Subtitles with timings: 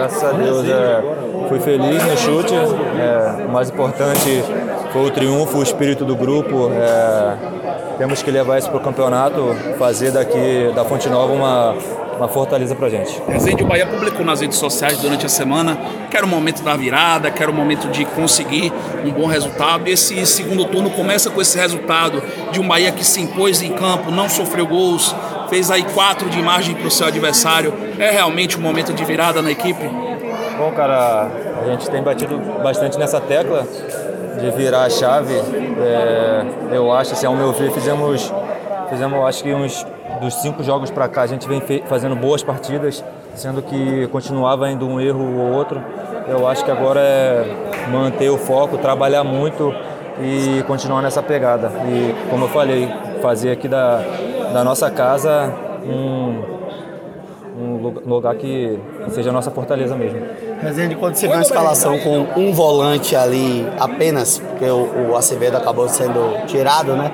[0.00, 1.02] graças a Deus é,
[1.48, 2.54] fui feliz no chute.
[2.54, 4.42] É, o mais importante
[4.92, 6.70] foi o triunfo, o espírito do grupo.
[6.72, 7.36] É,
[7.98, 11.74] temos que levar isso para o campeonato, fazer daqui da Fonte Nova uma,
[12.16, 13.20] uma fortaleza para gente.
[13.28, 15.76] Resende, o Bahia publicou nas redes sociais durante a semana
[16.10, 18.72] que era o momento da virada, que era o momento de conseguir
[19.04, 19.86] um bom resultado.
[19.86, 24.10] Esse segundo turno começa com esse resultado de um Bahia que se impôs em campo,
[24.10, 25.14] não sofreu gols,
[25.50, 27.74] fez aí quatro de margem para o seu adversário.
[27.98, 29.86] É realmente um momento de virada na equipe?
[30.56, 31.28] Bom, cara,
[31.62, 33.66] a gente tem batido bastante nessa tecla
[34.40, 35.34] de virar a chave.
[35.34, 38.32] É, eu acho, assim, ao meu ver, fizemos,
[38.88, 39.84] fizemos acho que uns
[40.20, 43.02] dos cinco jogos para cá a gente vem fazendo boas partidas,
[43.34, 45.82] sendo que continuava indo um erro ou outro.
[46.28, 49.74] Eu acho que agora é manter o foco, trabalhar muito
[50.20, 51.72] e continuar nessa pegada.
[51.88, 52.88] E como eu falei,
[53.20, 54.02] fazer aqui da,
[54.52, 55.52] da nossa casa
[55.84, 56.60] um,
[57.60, 58.78] um lugar que
[59.10, 60.20] seja a nossa fortaleza mesmo.
[60.60, 65.56] Rezende, quando você vê uma escalação com um volante ali apenas, porque o, o Acevedo
[65.56, 67.12] acabou sendo tirado, né?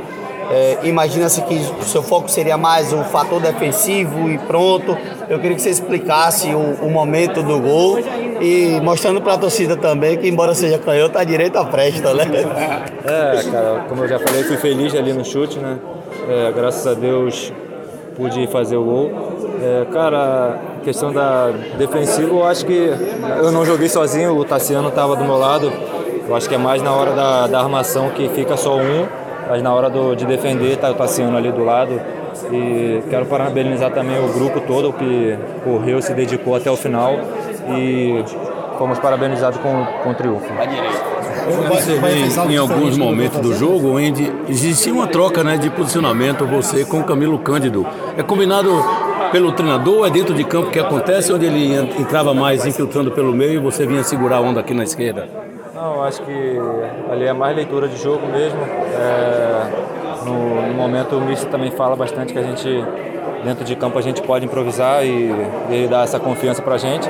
[0.48, 4.96] É, Imagina-se que o seu foco seria mais o fator defensivo e pronto.
[5.28, 7.98] Eu queria que você explicasse o, o momento do gol
[8.40, 12.24] e mostrando para a torcida também que, embora seja canhoto, a direita presta, né?
[13.04, 15.78] É, cara, como eu já falei, fui feliz ali no chute, né?
[16.28, 17.52] É, graças a Deus
[18.16, 19.10] pude fazer o gol.
[19.62, 22.90] É, cara, questão da defensiva, eu acho que
[23.42, 25.72] eu não joguei sozinho, o Tassiano estava do meu lado.
[26.28, 29.06] Eu acho que é mais na hora da, da armação que fica só um
[29.48, 32.00] mas na hora do, de defender tá o Tassiano ali do lado.
[32.50, 37.18] E quero parabenizar também o grupo todo que correu, se dedicou até o final
[37.70, 38.22] e
[38.78, 40.46] fomos parabenizados com, com o triunfo.
[41.68, 46.84] Você vê em alguns momentos do jogo onde existia uma troca né, de posicionamento, você
[46.84, 47.86] com o Camilo Cândido.
[48.16, 48.70] É combinado
[49.30, 53.54] pelo treinador, é dentro de campo que acontece, onde ele entrava mais infiltrando pelo meio
[53.54, 55.28] e você vinha segurar a onda aqui na esquerda?
[55.74, 56.58] Não, acho que
[57.10, 58.58] ali é mais leitura de jogo mesmo.
[58.62, 62.84] É, no, no, momento o Mister também fala bastante que a gente,
[63.44, 65.30] dentro de campo, a gente pode improvisar e,
[65.70, 67.08] e ele dá essa confiança pra gente.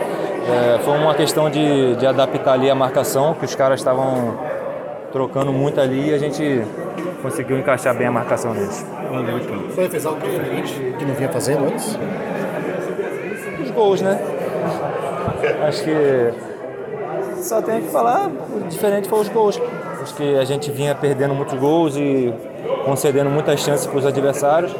[0.49, 4.39] É, foi uma questão de, de adaptar ali a marcação, que os caras estavam
[5.12, 6.62] trocando muito ali e a gente
[7.21, 8.87] conseguiu encaixar bem a marcação deles.
[9.75, 11.99] Foi fez algo diferente que não vinha fazendo antes?
[13.61, 14.21] Os gols, né?
[15.67, 16.33] Acho que
[17.43, 19.61] só tenho que falar, o diferente foi os gols.
[19.99, 22.33] Porque a gente vinha perdendo muitos gols e
[22.84, 24.75] concedendo muitas chances para os adversários.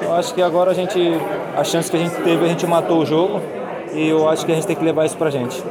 [0.00, 0.98] Eu acho que agora a gente,
[1.54, 3.40] a chance que a gente teve, a gente matou o jogo
[3.92, 5.62] e eu acho que a gente tem que levar isso para a gente.